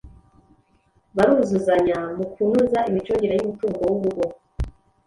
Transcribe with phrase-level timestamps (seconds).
[1.15, 4.25] Baruzuzanya mu kunoza imicungire y’umutungo w’urugo.